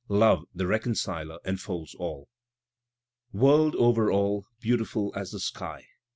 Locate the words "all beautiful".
4.11-5.13